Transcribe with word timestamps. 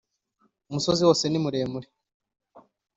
Umusozi 0.69 1.01
wose 1.07 1.25
nimuremure. 1.27 1.87